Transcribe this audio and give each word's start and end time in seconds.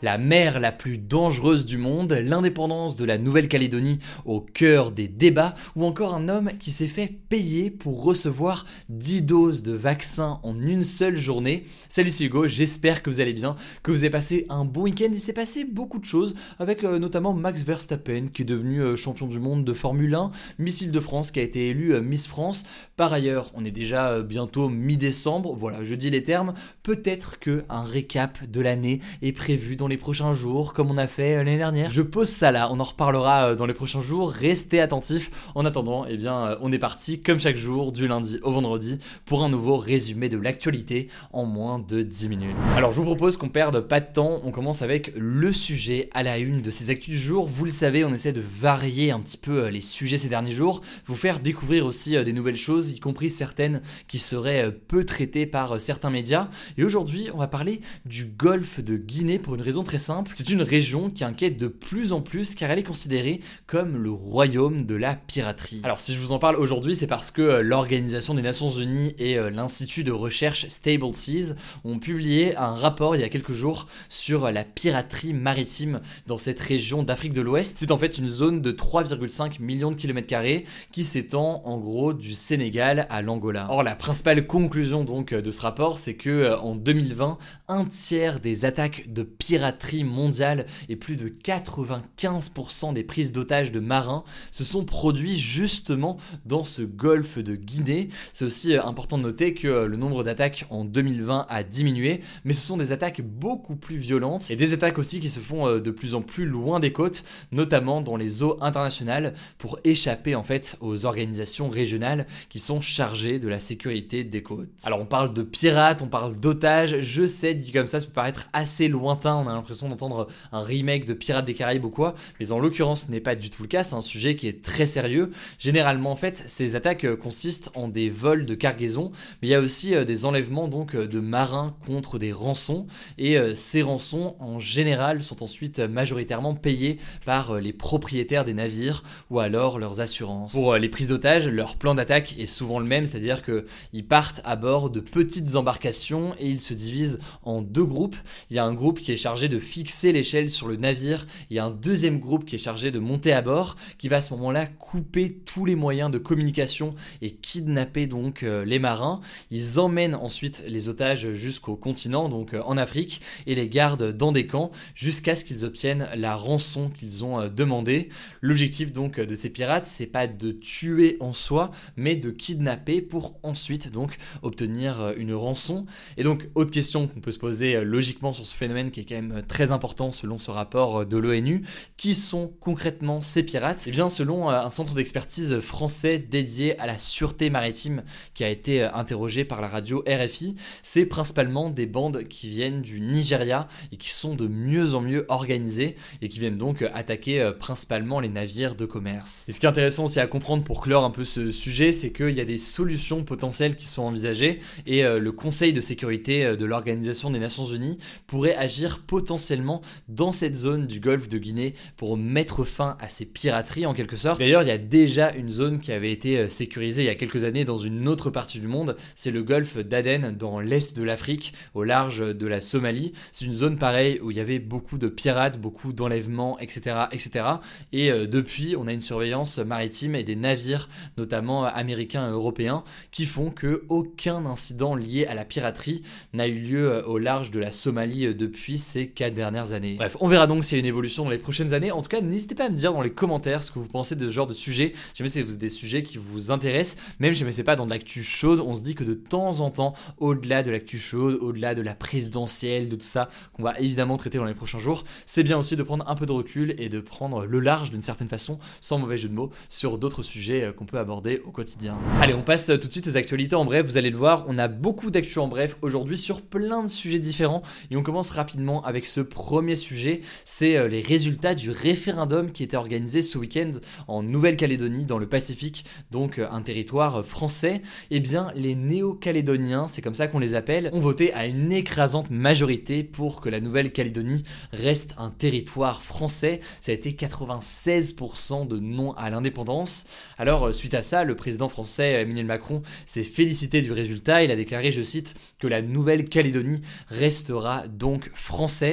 La 0.00 0.16
mer 0.16 0.60
la 0.60 0.70
plus 0.70 0.96
dangereuse 0.96 1.66
du 1.66 1.76
monde, 1.76 2.12
l'indépendance 2.12 2.94
de 2.94 3.04
la 3.04 3.18
Nouvelle-Calédonie 3.18 3.98
au 4.26 4.40
cœur 4.40 4.92
des 4.92 5.08
débats, 5.08 5.56
ou 5.74 5.84
encore 5.84 6.14
un 6.14 6.28
homme 6.28 6.52
qui 6.60 6.70
s'est 6.70 6.86
fait 6.86 7.08
payer 7.28 7.68
pour 7.68 8.04
recevoir 8.04 8.64
10 8.90 9.22
doses 9.22 9.62
de 9.64 9.72
vaccin 9.72 10.38
en 10.44 10.60
une 10.60 10.84
seule 10.84 11.16
journée. 11.16 11.64
Salut 11.88 12.12
c'est 12.12 12.22
Hugo, 12.22 12.46
j'espère 12.46 13.02
que 13.02 13.10
vous 13.10 13.20
allez 13.20 13.32
bien, 13.32 13.56
que 13.82 13.90
vous 13.90 13.98
avez 13.98 14.10
passé 14.10 14.46
un 14.50 14.64
bon 14.64 14.82
week-end. 14.82 15.08
Il 15.10 15.18
s'est 15.18 15.32
passé 15.32 15.64
beaucoup 15.64 15.98
de 15.98 16.04
choses, 16.04 16.36
avec 16.60 16.84
euh, 16.84 17.00
notamment 17.00 17.32
Max 17.32 17.64
Verstappen 17.64 18.26
qui 18.32 18.42
est 18.42 18.44
devenu 18.44 18.80
euh, 18.80 18.94
champion 18.94 19.26
du 19.26 19.40
monde 19.40 19.64
de 19.64 19.72
Formule 19.72 20.14
1, 20.14 20.30
Missile 20.60 20.92
de 20.92 21.00
France 21.00 21.32
qui 21.32 21.40
a 21.40 21.42
été 21.42 21.70
élu 21.70 21.92
euh, 21.92 22.00
Miss 22.00 22.28
France. 22.28 22.66
Par 22.96 23.12
ailleurs, 23.12 23.50
on 23.54 23.64
est 23.64 23.72
déjà 23.72 24.22
bientôt 24.22 24.68
mi-décembre, 24.68 25.56
voilà, 25.56 25.82
je 25.82 25.96
dis 25.96 26.10
les 26.10 26.22
termes, 26.22 26.54
peut-être 26.84 27.40
que 27.40 27.64
un 27.68 27.82
récap 27.82 28.48
de 28.48 28.60
l'année 28.60 29.00
est 29.22 29.32
prévu 29.32 29.74
dans 29.74 29.87
les 29.88 29.96
prochains 29.96 30.34
jours, 30.34 30.72
comme 30.72 30.90
on 30.90 30.98
a 30.98 31.06
fait 31.06 31.34
euh, 31.34 31.38
l'année 31.38 31.56
dernière. 31.56 31.90
Je 31.90 32.02
pose 32.02 32.28
ça 32.28 32.52
là, 32.52 32.68
on 32.70 32.78
en 32.78 32.84
reparlera 32.84 33.50
euh, 33.50 33.54
dans 33.54 33.66
les 33.66 33.74
prochains 33.74 34.02
jours. 34.02 34.30
Restez 34.30 34.80
attentifs. 34.80 35.30
En 35.54 35.64
attendant, 35.64 36.04
eh 36.08 36.16
bien, 36.16 36.46
euh, 36.46 36.56
on 36.60 36.70
est 36.72 36.78
parti 36.78 37.22
comme 37.22 37.40
chaque 37.40 37.56
jour, 37.56 37.92
du 37.92 38.06
lundi 38.06 38.38
au 38.42 38.52
vendredi, 38.52 38.98
pour 39.24 39.42
un 39.42 39.48
nouveau 39.48 39.76
résumé 39.76 40.28
de 40.28 40.38
l'actualité 40.38 41.08
en 41.32 41.44
moins 41.46 41.78
de 41.78 42.02
10 42.02 42.28
minutes. 42.28 42.56
Alors, 42.76 42.92
je 42.92 42.96
vous 42.98 43.04
propose 43.04 43.36
qu'on 43.36 43.48
perde 43.48 43.80
pas 43.80 44.00
de 44.00 44.12
temps. 44.12 44.40
On 44.44 44.50
commence 44.50 44.82
avec 44.82 45.12
le 45.16 45.52
sujet 45.52 46.10
à 46.12 46.22
la 46.22 46.38
une 46.38 46.62
de 46.62 46.70
ces 46.70 46.90
actus 46.90 47.14
du 47.14 47.18
jour. 47.18 47.48
Vous 47.48 47.64
le 47.64 47.70
savez, 47.70 48.04
on 48.04 48.12
essaie 48.12 48.32
de 48.32 48.42
varier 48.42 49.10
un 49.10 49.20
petit 49.20 49.38
peu 49.38 49.68
les 49.68 49.80
sujets 49.80 50.18
ces 50.18 50.28
derniers 50.28 50.52
jours, 50.52 50.82
vous 51.06 51.16
faire 51.16 51.40
découvrir 51.40 51.86
aussi 51.86 52.22
des 52.22 52.32
nouvelles 52.32 52.56
choses, 52.56 52.92
y 52.92 53.00
compris 53.00 53.30
certaines 53.30 53.80
qui 54.06 54.18
seraient 54.18 54.70
peu 54.72 55.04
traitées 55.04 55.46
par 55.46 55.80
certains 55.80 56.10
médias. 56.10 56.48
Et 56.76 56.84
aujourd'hui, 56.84 57.28
on 57.32 57.38
va 57.38 57.48
parler 57.48 57.80
du 58.04 58.24
golfe 58.24 58.82
de 58.82 58.96
Guinée 58.96 59.38
pour 59.38 59.54
une 59.54 59.62
raison 59.62 59.77
très 59.82 59.98
simple, 59.98 60.30
c'est 60.34 60.50
une 60.50 60.62
région 60.62 61.10
qui 61.10 61.24
inquiète 61.24 61.58
de 61.58 61.68
plus 61.68 62.12
en 62.12 62.20
plus 62.20 62.54
car 62.54 62.70
elle 62.70 62.78
est 62.78 62.84
considérée 62.84 63.40
comme 63.66 63.96
le 63.96 64.10
royaume 64.10 64.86
de 64.86 64.94
la 64.94 65.14
piraterie. 65.14 65.80
Alors 65.84 66.00
si 66.00 66.14
je 66.14 66.20
vous 66.20 66.32
en 66.32 66.38
parle 66.38 66.56
aujourd'hui, 66.56 66.94
c'est 66.94 67.06
parce 67.06 67.30
que 67.30 67.42
euh, 67.42 67.62
l'Organisation 67.62 68.34
des 68.34 68.42
Nations 68.42 68.70
Unies 68.70 69.14
et 69.18 69.38
euh, 69.38 69.50
l'Institut 69.50 70.04
de 70.04 70.12
recherche 70.12 70.66
Stable 70.68 71.14
Seas 71.14 71.54
ont 71.84 71.98
publié 71.98 72.56
un 72.56 72.74
rapport 72.74 73.16
il 73.16 73.20
y 73.20 73.24
a 73.24 73.28
quelques 73.28 73.52
jours 73.52 73.88
sur 74.08 74.50
la 74.50 74.64
piraterie 74.64 75.32
maritime 75.32 76.00
dans 76.26 76.38
cette 76.38 76.60
région 76.60 77.02
d'Afrique 77.02 77.32
de 77.32 77.40
l'Ouest. 77.40 77.76
C'est 77.78 77.92
en 77.92 77.98
fait 77.98 78.18
une 78.18 78.28
zone 78.28 78.60
de 78.60 78.72
3,5 78.72 79.60
millions 79.60 79.90
de 79.90 79.96
kilomètres 79.96 80.26
carrés 80.28 80.64
qui 80.92 81.04
s'étend 81.04 81.62
en 81.64 81.78
gros 81.78 82.12
du 82.12 82.34
Sénégal 82.34 83.06
à 83.10 83.22
l'Angola. 83.22 83.66
Or 83.70 83.82
la 83.82 83.94
principale 83.94 84.46
conclusion 84.46 85.04
donc 85.04 85.34
de 85.34 85.50
ce 85.50 85.60
rapport, 85.60 85.98
c'est 85.98 86.14
que 86.14 86.30
euh, 86.30 86.58
en 86.58 86.74
2020, 86.74 87.38
un 87.68 87.84
tiers 87.84 88.40
des 88.40 88.64
attaques 88.64 89.12
de 89.12 89.22
piraterie 89.22 89.67
mondiale 90.04 90.66
et 90.88 90.96
plus 90.96 91.16
de 91.16 91.28
95% 91.28 92.92
des 92.92 93.04
prises 93.04 93.32
d'otages 93.32 93.72
de 93.72 93.80
marins 93.80 94.24
se 94.50 94.64
sont 94.64 94.84
produits 94.84 95.38
justement 95.38 96.18
dans 96.44 96.64
ce 96.64 96.82
golfe 96.82 97.38
de 97.38 97.54
Guinée. 97.54 98.08
C'est 98.32 98.44
aussi 98.44 98.74
euh, 98.74 98.82
important 98.82 99.18
de 99.18 99.22
noter 99.22 99.54
que 99.54 99.68
euh, 99.68 99.86
le 99.86 99.96
nombre 99.96 100.24
d'attaques 100.24 100.66
en 100.70 100.84
2020 100.84 101.46
a 101.48 101.62
diminué, 101.62 102.20
mais 102.44 102.52
ce 102.52 102.66
sont 102.66 102.76
des 102.76 102.92
attaques 102.92 103.20
beaucoup 103.20 103.76
plus 103.76 103.96
violentes 103.96 104.50
et 104.50 104.56
des 104.56 104.72
attaques 104.72 104.98
aussi 104.98 105.20
qui 105.20 105.28
se 105.28 105.40
font 105.40 105.66
euh, 105.66 105.80
de 105.80 105.90
plus 105.90 106.14
en 106.14 106.22
plus 106.22 106.46
loin 106.46 106.80
des 106.80 106.92
côtes, 106.92 107.24
notamment 107.52 108.00
dans 108.00 108.16
les 108.16 108.42
eaux 108.42 108.58
internationales 108.60 109.34
pour 109.58 109.78
échapper 109.84 110.34
en 110.34 110.42
fait 110.42 110.76
aux 110.80 111.06
organisations 111.06 111.68
régionales 111.68 112.26
qui 112.48 112.58
sont 112.58 112.80
chargées 112.80 113.38
de 113.38 113.48
la 113.48 113.60
sécurité 113.60 114.24
des 114.24 114.42
côtes. 114.42 114.68
Alors 114.84 115.00
on 115.00 115.06
parle 115.06 115.32
de 115.32 115.42
pirates, 115.42 116.02
on 116.02 116.08
parle 116.08 116.38
d'otages, 116.38 117.00
je 117.00 117.26
sais 117.26 117.54
dit 117.54 117.72
comme 117.72 117.86
ça 117.86 118.00
ça 118.00 118.06
peut 118.06 118.12
paraître 118.12 118.48
assez 118.52 118.88
lointain, 118.88 119.46
a 119.46 119.52
l'impression 119.58 119.88
d'entendre 119.88 120.28
un 120.52 120.60
remake 120.60 121.04
de 121.04 121.14
Pirates 121.14 121.44
des 121.44 121.54
Caraïbes 121.54 121.84
ou 121.84 121.90
quoi, 121.90 122.14
mais 122.40 122.52
en 122.52 122.58
l'occurrence 122.58 123.06
ce 123.06 123.10
n'est 123.10 123.20
pas 123.20 123.34
du 123.34 123.50
tout 123.50 123.62
le 123.62 123.68
cas, 123.68 123.82
c'est 123.82 123.94
un 123.94 124.00
sujet 124.00 124.36
qui 124.36 124.48
est 124.48 124.62
très 124.62 124.86
sérieux. 124.86 125.30
Généralement 125.58 126.10
en 126.10 126.16
fait 126.16 126.42
ces 126.46 126.76
attaques 126.76 127.04
euh, 127.04 127.16
consistent 127.16 127.70
en 127.74 127.88
des 127.88 128.08
vols 128.08 128.46
de 128.46 128.54
cargaison, 128.54 129.12
mais 129.42 129.48
il 129.48 129.50
y 129.50 129.54
a 129.54 129.60
aussi 129.60 129.94
euh, 129.94 130.04
des 130.04 130.24
enlèvements 130.24 130.68
donc 130.68 130.94
euh, 130.94 131.06
de 131.06 131.20
marins 131.20 131.76
contre 131.86 132.18
des 132.18 132.32
rançons, 132.32 132.86
et 133.18 133.38
ces 133.54 133.82
rançons 133.82 134.36
en 134.40 134.58
général 134.58 135.22
sont 135.22 135.42
ensuite 135.42 135.80
majoritairement 135.80 136.54
payées 136.54 136.98
par 137.24 137.60
les 137.60 137.72
propriétaires 137.72 138.44
des 138.44 138.54
navires 138.54 139.02
ou 139.30 139.40
alors 139.40 139.78
leurs 139.78 140.00
assurances. 140.00 140.52
Pour 140.52 140.76
les 140.76 140.88
prises 140.88 141.08
d'otages, 141.08 141.48
leur 141.48 141.76
plan 141.76 141.94
d'attaque 141.94 142.36
est 142.38 142.46
souvent 142.46 142.78
le 142.78 142.86
même, 142.86 143.06
c'est-à-dire 143.06 143.42
qu'ils 143.42 144.06
partent 144.06 144.40
à 144.44 144.56
bord 144.56 144.90
de 144.90 145.00
petites 145.00 145.56
embarcations 145.56 146.34
et 146.38 146.48
ils 146.48 146.60
se 146.60 146.74
divisent 146.74 147.18
en 147.42 147.62
deux 147.62 147.84
groupes. 147.84 148.16
Il 148.50 148.56
y 148.56 148.58
a 148.58 148.64
un 148.64 148.74
groupe 148.74 149.00
qui 149.00 149.12
est 149.12 149.16
chargé 149.16 149.47
de 149.48 149.58
fixer 149.58 150.12
l'échelle 150.12 150.50
sur 150.50 150.68
le 150.68 150.76
navire. 150.76 151.26
Il 151.50 151.56
y 151.56 151.58
a 151.58 151.64
un 151.64 151.70
deuxième 151.70 152.18
groupe 152.18 152.44
qui 152.44 152.54
est 152.54 152.58
chargé 152.58 152.90
de 152.90 152.98
monter 152.98 153.32
à 153.32 153.42
bord, 153.42 153.76
qui 153.98 154.08
va 154.08 154.16
à 154.16 154.20
ce 154.20 154.32
moment-là 154.34 154.66
couper 154.66 155.32
tous 155.44 155.64
les 155.64 155.74
moyens 155.74 156.10
de 156.10 156.18
communication 156.18 156.94
et 157.22 157.30
kidnapper 157.30 158.06
donc 158.06 158.42
euh, 158.42 158.64
les 158.64 158.78
marins. 158.78 159.20
Ils 159.50 159.80
emmènent 159.80 160.14
ensuite 160.14 160.64
les 160.66 160.88
otages 160.88 161.32
jusqu'au 161.32 161.76
continent, 161.76 162.28
donc 162.28 162.54
euh, 162.54 162.62
en 162.64 162.76
Afrique, 162.76 163.20
et 163.46 163.54
les 163.54 163.68
gardent 163.68 164.12
dans 164.12 164.32
des 164.32 164.46
camps 164.46 164.70
jusqu'à 164.94 165.36
ce 165.36 165.44
qu'ils 165.44 165.64
obtiennent 165.64 166.08
la 166.16 166.36
rançon 166.36 166.90
qu'ils 166.90 167.24
ont 167.24 167.40
euh, 167.40 167.48
demandée. 167.48 168.08
L'objectif 168.40 168.92
donc 168.92 169.20
de 169.20 169.34
ces 169.34 169.50
pirates, 169.50 169.86
c'est 169.86 170.06
pas 170.06 170.26
de 170.26 170.52
tuer 170.52 171.16
en 171.20 171.32
soi, 171.32 171.70
mais 171.96 172.16
de 172.16 172.30
kidnapper 172.30 173.02
pour 173.02 173.38
ensuite 173.42 173.90
donc 173.90 174.16
obtenir 174.42 175.14
une 175.16 175.34
rançon. 175.34 175.86
Et 176.16 176.22
donc, 176.22 176.48
autre 176.54 176.70
question 176.70 177.08
qu'on 177.08 177.20
peut 177.20 177.30
se 177.30 177.38
poser 177.38 177.82
logiquement 177.84 178.32
sur 178.32 178.46
ce 178.46 178.54
phénomène 178.54 178.90
qui 178.90 179.00
est 179.00 179.04
quand 179.04 179.14
même 179.14 179.37
très 179.46 179.72
important 179.72 180.12
selon 180.12 180.38
ce 180.38 180.50
rapport 180.50 181.06
de 181.06 181.16
l'ONU. 181.16 181.64
Qui 181.96 182.14
sont 182.14 182.52
concrètement 182.60 183.22
ces 183.22 183.42
pirates? 183.42 183.84
Eh 183.86 183.90
bien, 183.90 184.08
selon 184.08 184.50
euh, 184.50 184.60
un 184.60 184.70
centre 184.70 184.94
d'expertise 184.94 185.60
français 185.60 186.18
dédié 186.18 186.78
à 186.78 186.86
la 186.86 186.98
sûreté 186.98 187.50
maritime 187.50 188.02
qui 188.34 188.44
a 188.44 188.48
été 188.48 188.82
euh, 188.82 188.92
interrogé 188.92 189.44
par 189.44 189.60
la 189.60 189.68
radio 189.68 190.04
RFI, 190.06 190.56
c'est 190.82 191.06
principalement 191.06 191.70
des 191.70 191.86
bandes 191.86 192.24
qui 192.24 192.48
viennent 192.48 192.82
du 192.82 193.00
Nigeria 193.00 193.68
et 193.92 193.96
qui 193.96 194.10
sont 194.10 194.34
de 194.34 194.46
mieux 194.46 194.94
en 194.94 195.00
mieux 195.00 195.24
organisées 195.28 195.96
et 196.22 196.28
qui 196.28 196.38
viennent 196.38 196.58
donc 196.58 196.82
attaquer 196.82 197.40
euh, 197.40 197.52
principalement 197.52 198.20
les 198.20 198.28
navires 198.28 198.74
de 198.74 198.84
commerce. 198.84 199.48
Et 199.48 199.52
ce 199.52 199.60
qui 199.60 199.66
est 199.66 199.68
intéressant 199.68 200.04
aussi 200.04 200.20
à 200.20 200.26
comprendre 200.26 200.64
pour 200.64 200.80
clore 200.80 201.04
un 201.04 201.10
peu 201.10 201.24
ce 201.24 201.50
sujet, 201.50 201.92
c'est 201.92 202.12
qu'il 202.12 202.30
y 202.30 202.40
a 202.40 202.44
des 202.44 202.58
solutions 202.58 203.24
potentielles 203.24 203.76
qui 203.76 203.86
sont 203.86 204.02
envisagées 204.02 204.60
et 204.86 205.02
le 205.02 205.32
Conseil 205.32 205.72
de 205.72 205.80
sécurité 205.80 206.56
de 206.56 206.64
l'Organisation 206.64 207.30
des 207.30 207.38
Nations 207.38 207.66
Unies 207.66 207.98
pourrait 208.26 208.54
agir 208.54 209.02
potentiellement 209.06 209.27
potentiellement 209.28 209.82
dans 210.08 210.32
cette 210.32 210.56
zone 210.56 210.86
du 210.86 211.00
golfe 211.00 211.28
de 211.28 211.36
Guinée 211.36 211.74
pour 211.98 212.16
mettre 212.16 212.64
fin 212.64 212.96
à 212.98 213.10
ces 213.10 213.26
pirateries 213.26 213.84
en 213.84 213.92
quelque 213.92 214.16
sorte. 214.16 214.38
D'ailleurs, 214.38 214.62
il 214.62 214.68
y 214.68 214.70
a 214.70 214.78
déjà 214.78 215.32
une 215.32 215.50
zone 215.50 215.80
qui 215.80 215.92
avait 215.92 216.12
été 216.12 216.38
euh, 216.38 216.48
sécurisée 216.48 217.02
il 217.02 217.06
y 217.06 217.10
a 217.10 217.14
quelques 217.14 217.44
années 217.44 217.66
dans 217.66 217.76
une 217.76 218.08
autre 218.08 218.30
partie 218.30 218.58
du 218.58 218.66
monde, 218.66 218.96
c'est 219.14 219.30
le 219.30 219.42
golfe 219.42 219.76
d'Aden 219.76 220.34
dans 220.34 220.60
l'est 220.60 220.96
de 220.96 221.02
l'Afrique, 221.02 221.52
au 221.74 221.84
large 221.84 222.20
de 222.20 222.46
la 222.46 222.62
Somalie. 222.62 223.12
C'est 223.30 223.44
une 223.44 223.52
zone 223.52 223.76
pareille 223.76 224.18
où 224.22 224.30
il 224.30 224.38
y 224.38 224.40
avait 224.40 224.60
beaucoup 224.60 224.96
de 224.96 225.08
pirates, 225.08 225.60
beaucoup 225.60 225.92
d'enlèvements, 225.92 226.58
etc., 226.58 226.96
etc. 227.12 227.44
Et 227.92 228.10
euh, 228.10 228.26
depuis, 228.26 228.76
on 228.78 228.86
a 228.86 228.94
une 228.94 229.02
surveillance 229.02 229.58
maritime 229.58 230.14
et 230.14 230.24
des 230.24 230.36
navires, 230.36 230.88
notamment 231.18 231.66
euh, 231.66 231.68
américains 231.74 232.26
et 232.26 232.32
européens, 232.32 232.82
qui 233.10 233.26
font 233.26 233.50
que 233.50 233.84
aucun 233.90 234.46
incident 234.46 234.94
lié 234.94 235.26
à 235.26 235.34
la 235.34 235.44
piraterie 235.44 236.00
n'a 236.32 236.48
eu 236.48 236.58
lieu 236.58 237.06
au 237.06 237.18
large 237.18 237.50
de 237.50 237.60
la 237.60 237.72
Somalie 237.72 238.34
depuis 238.34 238.78
ces 238.78 239.07
ces 239.08 239.10
4 239.10 239.34
dernières 239.34 239.72
années. 239.72 239.94
Bref, 239.96 240.16
on 240.20 240.28
verra 240.28 240.46
donc 240.46 240.64
s'il 240.64 240.76
y 240.76 240.78
a 240.78 240.80
une 240.80 240.86
évolution 240.86 241.24
dans 241.24 241.30
les 241.30 241.38
prochaines 241.38 241.74
années. 241.74 241.92
En 241.92 242.02
tout 242.02 242.08
cas, 242.08 242.20
n'hésitez 242.20 242.54
pas 242.54 242.66
à 242.66 242.70
me 242.70 242.76
dire 242.76 242.92
dans 242.92 243.02
les 243.02 243.10
commentaires 243.10 243.62
ce 243.62 243.70
que 243.70 243.78
vous 243.78 243.88
pensez 243.88 244.16
de 244.16 244.26
ce 244.28 244.32
genre 244.32 244.46
de 244.46 244.54
sujet. 244.54 244.92
Jamais 245.14 245.28
c'est 245.28 245.44
des 245.44 245.68
sujets 245.68 246.02
qui 246.02 246.18
vous 246.18 246.50
intéressent, 246.50 247.02
même 247.20 247.34
si 247.34 247.44
c'est 247.52 247.64
pas 247.64 247.76
dans 247.76 247.86
l'actu 247.86 248.22
chaude, 248.22 248.60
on 248.60 248.74
se 248.74 248.82
dit 248.82 248.94
que 248.94 249.04
de 249.04 249.14
temps 249.14 249.60
en 249.60 249.70
temps, 249.70 249.94
au-delà 250.18 250.62
de 250.62 250.70
l'actu 250.70 250.98
chaude, 250.98 251.38
au-delà 251.40 251.74
de 251.74 251.82
la 251.82 251.94
présidentielle, 251.94 252.88
de 252.88 252.96
tout 252.96 253.06
ça, 253.06 253.28
qu'on 253.54 253.62
va 253.62 253.78
évidemment 253.78 254.16
traiter 254.16 254.38
dans 254.38 254.44
les 254.44 254.54
prochains 254.54 254.78
jours, 254.78 255.04
c'est 255.26 255.42
bien 255.42 255.58
aussi 255.58 255.76
de 255.76 255.82
prendre 255.82 256.08
un 256.08 256.14
peu 256.14 256.26
de 256.26 256.32
recul 256.32 256.74
et 256.78 256.88
de 256.88 257.00
prendre 257.00 257.44
le 257.44 257.60
large 257.60 257.90
d'une 257.90 258.02
certaine 258.02 258.28
façon, 258.28 258.58
sans 258.80 258.98
mauvais 258.98 259.16
jeu 259.16 259.28
de 259.28 259.34
mots, 259.34 259.50
sur 259.68 259.98
d'autres 259.98 260.22
sujets 260.22 260.64
euh, 260.64 260.72
qu'on 260.72 260.86
peut 260.86 260.98
aborder 260.98 261.40
au 261.44 261.50
quotidien. 261.50 261.96
Allez, 262.20 262.34
on 262.34 262.42
passe 262.42 262.66
tout 262.66 262.76
de 262.76 262.92
suite 262.92 263.08
aux 263.08 263.16
actualités 263.16 263.56
en 263.56 263.64
bref, 263.64 263.86
vous 263.86 263.96
allez 263.96 264.10
le 264.10 264.16
voir, 264.16 264.44
on 264.48 264.58
a 264.58 264.68
beaucoup 264.68 265.10
d'actu 265.10 265.38
en 265.38 265.48
bref 265.48 265.76
aujourd'hui 265.82 266.18
sur 266.18 266.42
plein 266.42 266.82
de 266.82 266.88
sujets 266.88 267.18
différents 267.18 267.62
et 267.90 267.96
on 267.96 268.02
commence 268.02 268.30
rapidement 268.30 268.82
avec 268.84 268.97
ce 269.06 269.20
premier 269.20 269.76
sujet, 269.76 270.20
c'est 270.44 270.76
euh, 270.76 270.88
les 270.88 271.00
résultats 271.00 271.54
du 271.54 271.70
référendum 271.70 272.52
qui 272.52 272.62
était 272.62 272.76
organisé 272.76 273.22
ce 273.22 273.38
week-end 273.38 273.72
en 274.06 274.22
Nouvelle-Calédonie 274.22 275.06
dans 275.06 275.18
le 275.18 275.28
Pacifique, 275.28 275.84
donc 276.10 276.38
euh, 276.38 276.48
un 276.50 276.62
territoire 276.62 277.24
français. 277.24 277.82
Et 278.10 278.16
eh 278.16 278.20
bien, 278.20 278.52
les 278.54 278.74
néo-calédoniens, 278.74 279.88
c'est 279.88 280.02
comme 280.02 280.14
ça 280.14 280.28
qu'on 280.28 280.38
les 280.38 280.54
appelle, 280.54 280.90
ont 280.92 281.00
voté 281.00 281.32
à 281.34 281.46
une 281.46 281.72
écrasante 281.72 282.30
majorité 282.30 283.04
pour 283.04 283.40
que 283.40 283.48
la 283.48 283.60
Nouvelle-Calédonie 283.60 284.44
reste 284.72 285.14
un 285.18 285.30
territoire 285.30 286.02
français. 286.02 286.60
Ça 286.80 286.92
a 286.92 286.94
été 286.94 287.12
96% 287.12 288.66
de 288.66 288.78
non 288.78 289.12
à 289.12 289.30
l'indépendance. 289.30 290.06
Alors, 290.38 290.68
euh, 290.68 290.72
suite 290.72 290.94
à 290.94 291.02
ça, 291.02 291.24
le 291.24 291.36
président 291.36 291.68
français 291.68 292.22
Emmanuel 292.22 292.46
Macron 292.46 292.82
s'est 293.06 293.24
félicité 293.24 293.82
du 293.82 293.92
résultat. 293.92 294.44
Il 294.44 294.50
a 294.50 294.56
déclaré, 294.56 294.92
je 294.92 295.02
cite, 295.02 295.34
que 295.58 295.66
la 295.66 295.82
Nouvelle-Calédonie 295.82 296.80
restera 297.08 297.86
donc 297.88 298.30
française. 298.34 298.87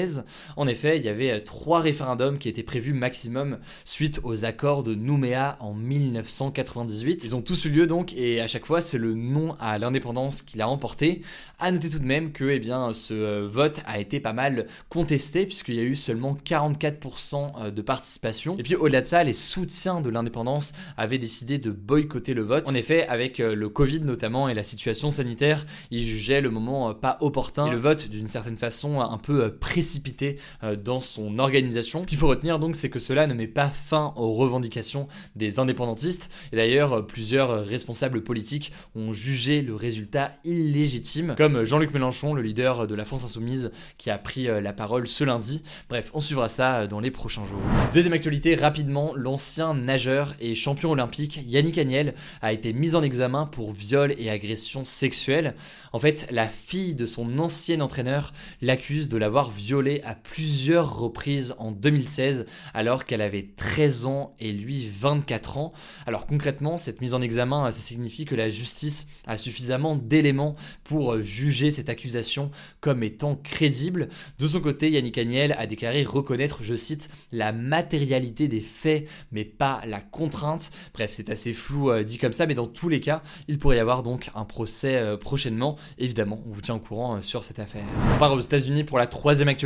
En 0.56 0.68
effet, 0.68 0.98
il 0.98 1.04
y 1.04 1.10
avait 1.10 1.42
trois 1.42 1.80
référendums 1.80 2.38
qui 2.38 2.50
étaient 2.50 2.64
prévus 2.64 2.94
maximum 2.94 3.60
suite 3.84 4.20
aux 4.24 4.46
accords 4.46 4.84
de 4.84 4.96
Nouméa 4.96 5.58
en 5.60 5.74
1998. 5.74 7.24
Ils 7.24 7.36
ont 7.36 7.42
tous 7.42 7.66
eu 7.66 7.70
lieu 7.70 7.88
donc 7.88 8.14
et 8.14 8.42
à 8.42 8.48
chaque 8.48 8.66
fois 8.66 8.82
c'est 8.82 8.98
le 8.98 9.14
non 9.14 9.56
à 9.60 9.78
l'indépendance 9.78 10.42
qui 10.42 10.58
l'a 10.58 10.68
emporté. 10.68 11.22
À 11.60 11.72
noter 11.72 11.90
tout 11.90 12.00
de 12.00 12.06
même 12.06 12.32
que 12.32 12.46
eh 12.46 12.60
bien, 12.60 12.92
ce 12.94 13.14
euh, 13.14 13.48
vote 13.48 13.82
a 13.86 14.00
été 14.00 14.20
pas 14.20 14.34
mal 14.34 14.68
contesté 14.90 15.46
puisqu'il 15.46 15.76
y 15.76 15.80
a 15.80 15.84
eu 15.84 15.96
seulement 15.96 16.38
44% 16.46 17.52
euh, 17.60 17.72
de 17.72 17.82
participation. 17.82 18.58
Et 18.58 18.64
puis 18.64 18.76
au-delà 18.76 19.02
de 19.02 19.06
ça, 19.06 19.24
les 19.24 19.34
soutiens 19.34 20.02
de 20.02 20.10
l'indépendance 20.10 20.74
avaient 20.98 21.18
décidé 21.18 21.58
de 21.58 21.72
boycotter 21.72 22.34
le 22.34 22.44
vote. 22.44 22.68
En 22.68 22.76
effet, 22.76 23.08
avec 23.08 23.40
euh, 23.40 23.56
le 23.56 23.70
Covid 23.70 24.02
notamment 24.02 24.50
et 24.50 24.54
la 24.54 24.64
situation 24.64 25.10
sanitaire, 25.10 25.66
ils 25.92 26.06
jugeaient 26.06 26.42
le 26.42 26.50
moment 26.50 26.94
pas 26.94 27.18
opportun 27.22 27.68
et 27.68 27.72
le 27.72 27.78
vote 27.78 28.10
d'une 28.10 28.28
certaine 28.28 28.58
façon 28.58 29.00
un 29.02 29.18
peu 29.18 29.50
précipité 29.86 30.40
dans 30.84 31.00
son 31.00 31.38
organisation. 31.38 32.00
Ce 32.00 32.08
qu'il 32.08 32.18
faut 32.18 32.28
retenir 32.28 32.58
donc 32.58 32.76
c'est 32.76 32.90
que 32.90 32.98
cela 32.98 33.28
ne 33.28 33.36
met 33.36 33.46
pas 33.46 33.68
fin 33.68 34.14
aux 34.16 34.34
revendications 34.34 35.08
des 35.36 35.60
indépendantistes. 35.60 36.32
Et 36.52 36.56
d'ailleurs, 36.56 37.06
plusieurs 37.06 37.64
responsables 37.64 38.24
politiques 38.24 38.72
ont 38.96 39.14
jugé 39.14 39.62
le 39.62 39.76
résultat 39.76 40.32
illégitime, 40.44 41.36
comme 41.38 41.64
Jean-Luc 41.64 41.94
Mélenchon, 41.94 42.34
le 42.34 42.42
leader 42.42 42.88
de 42.88 42.96
la 42.96 43.06
France 43.06 43.24
Insoumise, 43.24 43.72
qui 44.00 44.10
a 44.10 44.18
pris 44.18 44.48
euh, 44.48 44.60
la 44.60 44.74
parole 44.74 45.08
ce 45.08 45.24
lundi. 45.24 45.64
Bref, 45.90 46.12
on 46.14 46.22
suivra 46.22 46.48
ça 46.48 46.82
euh, 46.82 46.88
dans 46.88 47.00
les 47.00 47.12
prochains 47.12 47.46
jours. 47.46 47.62
Deuxième 47.94 48.14
actualité, 48.14 48.56
rapidement, 48.56 49.14
l'ancien 49.16 49.74
nageur 49.74 50.34
et 50.40 50.56
champion 50.56 50.92
olympique 50.92 51.42
Yannick 51.46 51.78
Agnel 51.78 52.16
a 52.42 52.54
été 52.54 52.74
mis 52.74 52.96
en 52.96 53.04
examen 53.04 53.46
pour 53.46 53.72
viol 53.72 54.16
et 54.18 54.30
agression 54.30 54.84
sexuelle. 54.84 55.54
En 55.94 56.00
fait, 56.00 56.28
la 56.32 56.48
fille 56.48 56.96
de 56.96 57.06
son 57.06 57.40
ancien 57.40 57.82
entraîneur 57.82 58.34
l'accuse 58.62 59.10
de 59.10 59.18
l'avoir 59.18 59.52
violé 59.52 59.75
à 60.04 60.16
plusieurs 60.16 60.98
reprises 60.98 61.54
en 61.60 61.72
2016 61.72 62.46
alors 62.74 63.04
qu'elle 63.04 63.22
avait 63.22 63.50
13 63.58 64.06
ans 64.06 64.34
et 64.40 64.52
lui 64.52 64.90
24 65.00 65.58
ans. 65.58 65.74
Alors 66.06 66.28
concrètement, 66.28 66.78
cette 66.78 67.02
mise 67.02 67.14
en 67.14 67.22
examen, 67.22 67.70
ça 67.72 67.80
signifie 67.80 68.24
que 68.24 68.36
la 68.36 68.48
justice 68.48 69.08
a 69.28 69.36
suffisamment 69.36 69.98
d'éléments 69.98 70.56
pour 70.86 71.22
juger 71.22 71.72
cette 71.72 71.90
accusation 71.90 72.52
comme 72.80 73.04
étant 73.04 73.36
crédible. 73.36 74.08
De 74.40 74.48
son 74.48 74.62
côté, 74.62 74.90
Yannick 74.90 75.18
Agnel 75.18 75.54
a 75.58 75.68
déclaré 75.68 76.04
reconnaître, 76.04 76.60
je 76.64 76.76
cite, 76.76 77.10
la 77.34 77.52
matérialité 77.52 78.48
des 78.48 78.62
faits, 78.62 79.08
mais 79.32 79.44
pas 79.44 79.82
la 79.86 80.00
contrainte. 80.00 80.72
Bref, 80.94 81.12
c'est 81.14 81.30
assez 81.30 81.52
flou 81.52 81.92
euh, 81.92 82.04
dit 82.04 82.18
comme 82.18 82.34
ça, 82.34 82.46
mais 82.46 82.56
dans 82.56 82.68
tous 82.68 82.88
les 82.88 83.02
cas, 83.02 83.22
il 83.50 83.60
pourrait 83.60 83.78
y 83.78 83.80
avoir 83.80 84.04
donc 84.04 84.30
un 84.36 84.46
procès 84.46 84.96
euh, 84.96 85.18
prochainement. 85.18 85.76
Évidemment, 85.98 86.42
on 86.46 86.52
vous 86.52 86.62
tient 86.62 86.76
au 86.76 86.80
courant 86.80 87.18
euh, 87.18 87.22
sur 87.22 87.44
cette 87.44 87.60
affaire. 87.60 87.84
On 88.16 88.20
part 88.20 88.34
aux 88.34 88.40
États-Unis 88.40 88.86
pour 88.86 88.98
la 88.98 89.08
troisième 89.08 89.50
actualité 89.50 89.65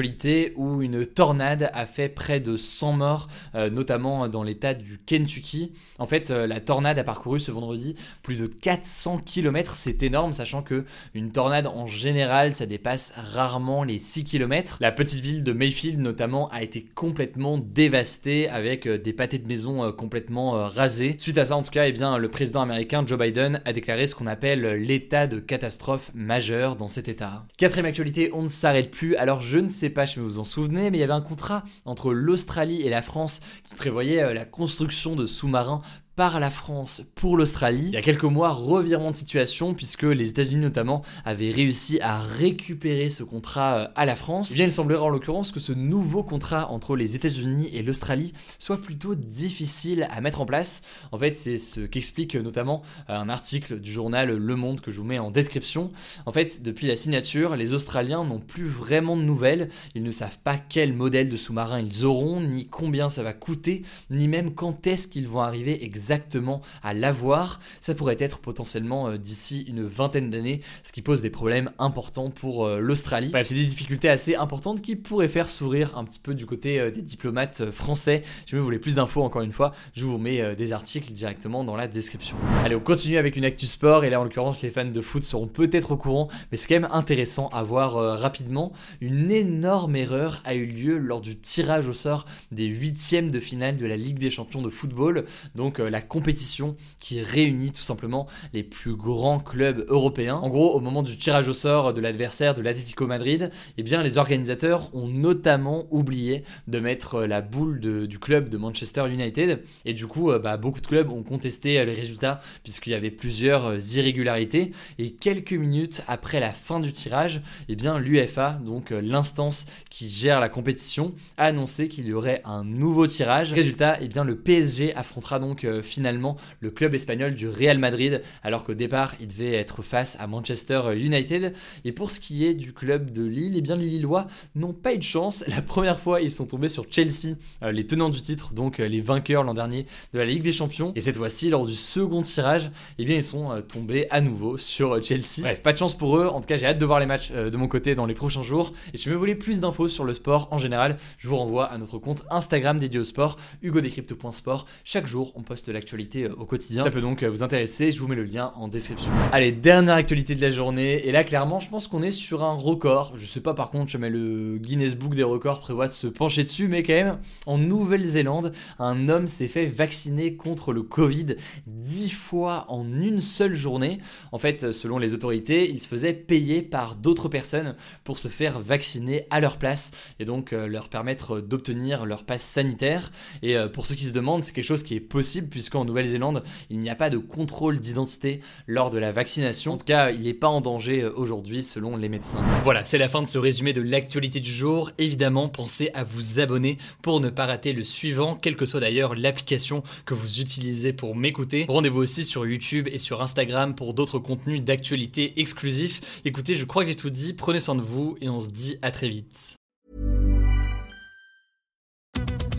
où 0.56 0.82
une 0.82 1.06
tornade 1.06 1.70
a 1.74 1.86
fait 1.86 2.10
près 2.10 2.40
de 2.40 2.58
100 2.58 2.94
morts, 2.94 3.28
notamment 3.54 4.28
dans 4.28 4.44
l'état 4.44 4.74
du 4.74 5.00
Kentucky. 5.06 5.74
En 5.98 6.08
fait, 6.08 6.30
la 6.30 6.60
tornade 6.60 7.00
a 7.00 7.04
parcouru 7.04 7.40
ce 7.40 7.52
vendredi 7.52 7.96
plus 8.24 8.36
de 8.36 8.48
400 8.48 9.22
km, 9.26 9.76
c'est 9.76 10.04
énorme, 10.04 10.34
sachant 10.34 10.62
que 10.62 10.86
une 11.14 11.32
tornade 11.32 11.68
en 11.68 11.88
général, 11.88 12.56
ça 12.56 12.66
dépasse 12.66 13.14
rarement 13.16 13.84
les 13.84 13.98
6 13.98 14.24
km. 14.24 14.78
La 14.80 14.92
petite 14.92 15.22
ville 15.22 15.44
de 15.44 15.54
Mayfield 15.54 16.00
notamment 16.00 16.50
a 16.50 16.64
été 16.64 16.84
complètement 16.84 17.58
dévastée 17.58 18.50
avec 18.50 18.86
euh, 18.86 18.98
des 18.98 19.14
pâtés 19.14 19.38
de 19.38 19.48
maison 19.48 19.84
euh, 19.84 19.92
complètement 19.92 20.56
euh, 20.56 20.68
rasés. 20.68 21.16
Suite 21.18 21.38
à 21.38 21.46
ça, 21.46 21.56
en 21.56 21.64
tout 21.64 21.72
cas, 21.72 21.88
eh 21.88 21.92
bien, 21.92 22.18
le 22.18 22.30
président 22.30 22.62
américain 22.62 23.04
Joe 23.06 23.20
Biden 23.20 23.62
a 23.66 23.74
déclaré 23.74 24.08
ce 24.08 24.16
qu'on 24.16 24.28
appelle 24.28 24.62
l'état 24.62 25.28
de 25.28 25.40
catastrophe 25.40 26.12
majeure 26.14 26.76
dans 26.76 26.90
cet 26.90 27.08
état. 27.08 27.46
Quatrième 27.58 27.86
actualité, 27.86 28.32
on 28.34 28.44
ne 28.44 28.48
s'arrête 28.48 28.92
plus. 28.92 29.16
Alors 29.16 29.42
je 29.42 29.60
ne 29.60 29.68
sais 29.68 29.89
pas 29.90 30.06
si 30.06 30.20
vous 30.20 30.26
vous 30.26 30.40
en 30.40 30.44
souvenez, 30.44 30.92
mais 30.92 30.98
il 30.98 31.02
y 31.02 31.04
avait 31.04 31.14
un 31.14 31.22
contrat 31.22 31.64
entre 31.86 32.14
l'Australie 32.14 32.82
et 32.82 32.90
la 32.90 33.02
France 33.02 33.42
qui 33.64 33.76
prévoyait 33.76 34.34
la 34.34 34.46
construction 34.46 35.16
de 35.16 35.28
sous-marins 35.28 35.82
par 36.20 36.42
la 36.42 36.52
France 36.52 37.02
pour 37.16 37.38
l'Australie. 37.38 37.86
Il 37.88 37.94
y 37.94 37.96
a 37.96 38.02
quelques 38.02 38.26
mois, 38.26 38.50
revirement 38.50 39.12
de 39.12 39.16
situation 39.16 39.74
puisque 39.74 40.04
les 40.04 40.32
États-Unis 40.32 40.60
notamment 40.60 41.02
avaient 41.24 41.50
réussi 41.50 41.98
à 42.02 42.20
récupérer 42.20 43.08
ce 43.10 43.24
contrat 43.24 43.78
euh, 43.78 43.88
à 43.96 44.04
la 44.04 44.18
France. 44.18 44.52
Eh 44.52 44.56
bien, 44.56 44.66
il 44.66 44.72
semblerait 44.74 45.06
en 45.06 45.08
l'occurrence 45.08 45.54
que 45.54 45.62
ce 45.62 45.72
nouveau 45.72 46.22
contrat 46.22 46.72
entre 46.72 46.98
les 46.98 47.16
États-Unis 47.16 47.70
et 47.72 47.84
l'Australie 47.84 48.34
soit 48.58 48.82
plutôt 48.82 49.16
difficile 49.16 50.10
à 50.12 50.20
mettre 50.20 50.42
en 50.42 50.46
place. 50.46 50.82
En 51.14 51.18
fait, 51.18 51.38
c'est 51.38 51.58
ce 51.58 51.80
qu'explique 51.80 52.36
notamment 52.36 52.82
euh, 53.10 53.16
un 53.16 53.30
article 53.30 53.80
du 53.80 53.94
journal 53.94 54.30
Le 54.30 54.56
Monde 54.58 54.82
que 54.82 54.92
je 54.92 54.98
vous 54.98 55.06
mets 55.06 55.20
en 55.20 55.32
description. 55.32 55.90
En 56.26 56.34
fait, 56.34 56.62
depuis 56.62 56.88
la 56.88 56.98
signature, 56.98 57.56
les 57.56 57.74
Australiens 57.74 58.26
n'ont 58.26 58.42
plus 58.42 58.68
vraiment 58.68 59.16
de 59.16 59.22
nouvelles. 59.22 59.70
Ils 59.96 60.04
ne 60.04 60.12
savent 60.12 60.40
pas 60.44 60.58
quel 60.58 60.92
modèle 60.92 61.30
de 61.30 61.38
sous-marin 61.38 61.80
ils 61.80 62.04
auront, 62.04 62.42
ni 62.42 62.68
combien 62.68 63.08
ça 63.08 63.24
va 63.24 63.32
coûter, 63.32 63.84
ni 64.10 64.28
même 64.28 64.54
quand 64.54 64.86
est-ce 64.86 65.08
qu'ils 65.08 65.30
vont 65.30 65.40
arriver 65.40 65.82
exactement 65.82 66.09
exactement 66.10 66.62
à 66.82 66.96
l'avoir. 66.96 67.60
Ça 67.82 67.94
pourrait 67.94 68.18
être 68.20 68.40
potentiellement 68.40 69.10
euh, 69.10 69.18
d'ici 69.18 69.64
une 69.68 69.84
vingtaine 69.84 70.32
d'années, 70.32 70.62
ce 70.84 70.92
qui 70.92 71.04
pose 71.04 71.22
des 71.22 71.30
problèmes 71.30 71.70
importants 71.78 72.32
pour 72.32 72.66
euh, 72.66 72.80
l'Australie. 72.80 73.30
Bref, 73.30 73.48
c'est 73.48 73.56
des 73.56 73.66
difficultés 73.66 74.10
assez 74.10 74.36
importantes 74.36 74.82
qui 74.82 74.96
pourraient 74.96 75.28
faire 75.28 75.52
sourire 75.52 75.96
un 75.98 76.04
petit 76.06 76.18
peu 76.18 76.34
du 76.34 76.48
côté 76.48 76.80
euh, 76.80 76.90
des 76.90 77.04
diplomates 77.04 77.70
français. 77.70 78.24
Si 78.48 78.56
vous 78.56 78.64
voulez 78.64 78.80
plus 78.80 78.96
d'infos, 78.96 79.22
encore 79.22 79.44
une 79.44 79.54
fois, 79.54 79.72
je 79.96 80.06
vous 80.06 80.18
mets 80.18 80.56
des 80.56 80.74
articles 80.74 81.12
directement 81.14 81.64
dans 81.64 81.76
la 81.76 81.88
description. 81.88 82.36
Allez, 82.64 82.76
on 82.76 82.80
continue 82.80 83.18
avec 83.18 83.36
une 83.36 83.46
actu 83.46 83.68
sport, 83.68 84.04
et 84.04 84.10
là 84.10 84.20
en 84.20 84.24
l'occurrence, 84.24 84.62
les 84.64 84.72
fans 84.72 84.86
de 84.86 85.02
foot 85.02 85.24
seront 85.24 85.48
peut-être 85.48 85.92
au 85.92 85.98
courant, 85.98 86.28
mais 86.52 86.58
c'est 86.58 86.68
quand 86.68 86.80
même 86.80 86.92
intéressant 86.92 87.50
à 87.50 87.62
voir 87.62 88.20
rapidement. 88.20 88.72
Une 89.02 89.30
énorme 89.30 89.96
erreur 89.96 90.42
a 90.46 90.56
eu 90.56 90.66
lieu 90.66 90.98
lors 90.98 91.22
du 91.22 91.38
tirage 91.38 91.88
au 91.88 91.94
sort 91.94 92.26
des 92.52 92.66
huitièmes 92.66 93.30
de 93.30 93.40
finale 93.40 93.78
de 93.78 93.86
la 93.86 93.98
Ligue 93.98 94.20
des 94.20 94.30
champions 94.30 94.62
de 94.62 94.70
football. 94.70 95.26
Donc 95.56 95.80
la 95.80 95.99
compétition 96.02 96.76
qui 97.00 97.22
réunit 97.22 97.72
tout 97.72 97.82
simplement 97.82 98.28
les 98.54 98.64
plus 98.64 98.96
grands 98.96 99.40
clubs 99.40 99.86
européens. 99.88 100.36
En 100.36 100.50
gros, 100.50 100.74
au 100.74 100.80
moment 100.80 101.04
du 101.04 101.18
tirage 101.18 101.48
au 101.48 101.54
sort 101.54 101.94
de 101.94 102.02
l'adversaire 102.02 102.56
de 102.56 102.62
l'Atlético 102.62 103.08
Madrid, 103.08 103.52
eh 103.78 103.84
bien, 103.84 104.04
les 104.04 104.18
organisateurs 104.18 104.94
ont 104.94 105.08
notamment 105.08 105.86
oublié 105.92 106.44
de 106.68 106.80
mettre 106.80 107.24
la 107.24 107.42
boule 107.42 107.80
du 107.80 108.20
club 108.20 108.50
de 108.50 108.58
Manchester 108.58 109.10
United. 109.10 109.64
Et 109.86 109.94
du 109.94 110.08
coup, 110.08 110.32
euh, 110.32 110.40
bah, 110.40 110.58
beaucoup 110.58 110.82
de 110.82 110.88
clubs 110.88 111.10
ont 111.10 111.24
contesté 111.24 111.84
les 111.86 111.94
résultats 111.94 112.42
puisqu'il 112.64 112.92
y 112.92 112.96
avait 112.96 113.12
plusieurs 113.12 113.66
euh, 113.66 113.78
irrégularités. 113.96 114.72
Et 114.98 115.12
quelques 115.12 115.54
minutes 115.54 116.04
après 116.08 116.40
la 116.40 116.52
fin 116.52 116.80
du 116.80 116.92
tirage, 116.92 117.42
eh 117.68 117.76
bien, 117.76 118.00
l'UFA, 118.00 118.60
donc 118.66 118.92
euh, 118.92 119.02
l'instance 119.02 119.66
qui 119.90 120.10
gère 120.10 120.40
la 120.40 120.50
compétition, 120.50 121.14
a 121.38 121.46
annoncé 121.46 121.88
qu'il 121.88 122.08
y 122.08 122.14
aurait 122.14 122.42
un 122.46 122.64
nouveau 122.64 123.08
tirage. 123.08 123.54
Résultat, 123.54 123.98
eh 124.02 124.08
bien, 124.08 124.24
le 124.24 124.38
PSG 124.38 124.96
affrontera 124.96 125.40
donc 125.40 125.66
euh, 125.80 125.82
finalement 125.82 126.38
le 126.60 126.70
club 126.72 126.94
espagnol 126.94 127.34
du 127.34 127.48
Real 127.48 127.78
Madrid, 127.78 128.22
alors 128.44 128.64
qu'au 128.64 128.74
départ 128.74 129.16
il 129.20 129.28
devait 129.28 129.54
être 129.54 129.82
face 129.82 130.18
à 130.20 130.28
Manchester 130.28 130.82
United. 130.96 131.54
Et 131.86 131.92
pour 131.92 132.12
ce 132.12 132.20
qui 132.20 132.46
est 132.46 132.54
du 132.54 132.74
club 132.74 133.12
de 133.12 133.24
Lille, 133.24 133.56
et 133.56 133.60
eh 133.60 133.62
bien 133.62 133.76
les 133.76 133.86
Lillois 133.86 134.28
n'ont 134.56 134.74
pas 134.74 134.94
eu 134.94 134.98
de 134.98 135.04
chance. 135.04 135.44
La 135.48 135.62
première 135.62 136.00
fois 136.00 136.22
ils 136.22 136.32
sont 136.32 136.46
tombés 136.46 136.68
sur 136.68 136.86
Chelsea, 136.92 137.36
euh, 137.64 137.72
les 137.72 137.88
tenants 137.88 138.10
du 138.10 138.22
titre, 138.22 138.54
donc 138.54 138.80
euh, 138.80 138.88
les 138.88 139.02
vainqueurs 139.02 139.44
l'an 139.44 139.54
dernier 139.54 139.86
de 140.14 140.20
la 140.20 140.26
Ligue 140.26 140.44
des 140.44 140.54
Champions. 140.54 140.92
Et 140.96 141.02
cette 141.02 141.18
fois-ci, 141.18 141.50
lors 141.50 141.66
du 141.66 141.76
second 141.76 142.22
tirage, 142.22 142.66
et 142.66 142.70
eh 143.00 143.06
bien 143.06 143.16
ils 143.16 143.24
sont 143.24 143.62
tombés 143.68 144.08
à 144.12 144.22
nouveau 144.22 144.58
sur 144.58 145.04
Chelsea. 145.04 145.42
Bref, 145.42 145.62
pas 145.62 145.74
de 145.74 145.78
chance 145.78 145.98
pour 145.98 146.18
eux. 146.18 146.28
En 146.28 146.42
tout 146.42 146.48
cas, 146.48 146.58
j'ai 146.58 146.66
hâte 146.66 146.78
de 146.78 146.86
voir 146.86 147.00
les 147.00 147.06
matchs 147.06 147.32
de 147.32 147.58
mon 147.58 147.68
côté 147.68 147.96
dans 147.96 148.06
les 148.06 148.14
prochains 148.14 148.44
jours. 148.44 148.74
Et 148.94 148.98
si 148.98 149.10
vous 149.10 149.18
voulez 149.18 149.36
plus 149.36 149.60
d'infos 149.60 149.88
sur 149.88 150.04
le 150.04 150.14
sport 150.14 150.48
en 150.52 150.58
général, 150.58 150.98
je 151.18 151.28
vous 151.28 151.36
renvoie 151.36 151.66
à 151.66 151.78
notre 151.78 151.98
compte 151.98 152.26
Instagram 152.30 152.80
dédié 152.80 153.00
au 153.00 153.04
sport, 153.04 153.38
hugodécrypte.sport. 153.62 154.66
Chaque 154.84 155.08
jour, 155.08 155.32
on 155.36 155.44
poste 155.44 155.69
l'actualité 155.72 156.26
euh, 156.26 156.36
au 156.36 156.46
quotidien. 156.46 156.84
Ça 156.84 156.92
peut 156.92 157.02
donc 157.02 157.24
euh, 157.24 157.30
vous 157.30 157.44
intéresser, 157.44 157.92
je 157.92 158.00
vous 158.00 158.08
mets 158.08 158.16
le 158.16 158.24
lien 158.24 158.52
en 158.56 158.68
description. 158.68 159.12
Allez, 159.32 159.52
dernière 159.52 159.96
actualité 159.96 160.36
de 160.36 160.42
la 160.42 160.50
journée. 160.50 161.08
Et 161.08 161.12
là, 161.12 161.24
clairement, 161.24 161.60
je 161.60 161.70
pense 161.70 161.88
qu'on 161.88 162.02
est 162.02 162.12
sur 162.12 162.44
un 162.44 162.54
record. 162.54 163.14
Je 163.16 163.26
sais 163.26 163.42
pas 163.42 163.54
par 163.54 163.72
contre, 163.72 163.92
jamais 163.92 164.10
le 164.10 164.58
Guinness 164.58 164.96
Book 164.96 165.16
des 165.16 165.24
records 165.24 165.60
prévoit 165.60 165.88
de 165.88 165.94
se 165.94 166.08
pencher 166.08 166.44
dessus, 166.44 166.68
mais 166.68 166.84
quand 166.84 166.94
même, 166.94 167.20
en 167.46 167.58
Nouvelle-Zélande, 167.58 168.54
un 168.80 169.10
homme 169.10 169.28
s'est 169.28 169.48
fait 169.48 169.66
vacciner 169.66 170.36
contre 170.36 170.74
le 170.74 170.84
Covid 170.84 171.36
10 171.68 172.10
fois 172.12 172.66
en 172.70 172.86
une 172.86 173.20
seule 173.20 173.56
journée. 173.56 174.00
En 174.32 174.38
fait, 174.38 174.72
selon 174.72 174.98
les 174.98 175.14
autorités, 175.14 175.70
il 175.70 175.82
se 175.82 175.88
faisait 175.88 176.14
payer 176.14 176.62
par 176.62 176.96
d'autres 176.96 177.30
personnes 177.30 177.76
pour 178.04 178.20
se 178.20 178.28
faire 178.28 178.60
vacciner 178.60 179.26
à 179.30 179.40
leur 179.40 179.58
place 179.58 179.92
et 180.20 180.26
donc 180.26 180.54
euh, 180.54 180.68
leur 180.68 180.90
permettre 180.90 181.40
d'obtenir 181.40 182.06
leur 182.06 182.24
passe 182.24 182.44
sanitaire. 182.44 183.12
Et 183.42 183.56
pour 183.74 183.86
ceux 183.86 183.96
qui 183.96 184.06
se 184.06 184.14
demandent, 184.14 184.44
c'est 184.44 184.52
quelque 184.52 184.66
chose 184.66 184.84
qui 184.84 184.96
est 184.96 185.00
possible 185.00 185.50
puisqu'en 185.60 185.84
Nouvelle-Zélande, 185.84 186.42
il 186.70 186.80
n'y 186.80 186.90
a 186.90 186.96
pas 186.96 187.10
de 187.10 187.18
contrôle 187.18 187.82
d'identité 187.82 188.40
lors 188.66 188.92
de 188.92 188.98
la 188.98 189.12
vaccination. 189.12 189.74
En 189.74 189.78
tout 189.78 189.84
cas, 189.84 190.10
il 190.10 190.22
n'est 190.22 190.34
pas 190.34 190.48
en 190.48 190.62
danger 190.62 191.02
euh, 191.02 191.12
aujourd'hui 191.18 191.64
selon 191.64 191.98
les 191.98 192.08
médecins. 192.08 192.42
Voilà, 192.64 192.86
c'est 192.86 192.98
la 192.98 193.10
fin 193.10 193.22
de 193.22 193.28
ce 193.28 193.38
résumé 193.38 193.74
de 193.74 193.82
l'actualité 193.82 194.40
du 194.40 194.54
jour. 194.54 194.92
Évidemment, 195.00 195.50
pensez 195.50 195.90
à 195.94 196.06
vous 196.06 196.40
abonner 196.40 196.78
pour 197.02 197.20
ne 197.20 197.30
pas 197.30 197.46
rater 197.46 197.74
le 197.74 197.84
suivant, 197.84 198.36
quelle 198.36 198.56
que 198.56 198.66
soit 198.66 198.80
d'ailleurs 198.80 199.16
l'application 199.16 199.84
que 200.06 200.14
vous 200.14 200.40
utilisez 200.40 200.94
pour 200.94 201.14
m'écouter. 201.14 201.66
Rendez-vous 201.68 202.00
aussi 202.00 202.24
sur 202.24 202.48
YouTube 202.48 202.88
et 202.90 203.00
sur 203.00 203.22
Instagram 203.22 203.76
pour 203.76 203.94
d'autres 203.94 204.20
contenus 204.20 204.64
d'actualité 204.64 205.42
exclusifs. 205.42 206.22
Écoutez, 206.24 206.56
je 206.56 206.64
crois 206.64 206.84
que 206.84 206.88
j'ai 206.88 206.96
tout 206.96 207.10
dit, 207.10 207.34
prenez 207.34 207.60
soin 207.60 207.76
de 207.76 207.82
vous 207.82 208.16
et 208.22 208.30
on 208.30 208.40
se 208.40 208.50
dit 208.50 208.78
à 208.82 208.92
très 208.92 209.10
vite. 209.10 209.59